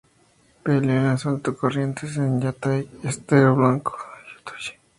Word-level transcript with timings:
Peleó 0.63 0.81
en 0.99 1.05
el 1.05 1.11
asalto 1.11 1.51
a 1.51 1.55
Corrientes, 1.55 2.17
en 2.17 2.41
Yatay, 2.41 2.89
Estero 3.03 3.55
Bellaco 3.55 3.97
y 4.35 4.43
Tuyutí. 4.43 4.79